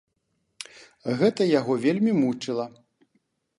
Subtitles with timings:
[1.19, 2.65] Гэта яго вельмі мучыла.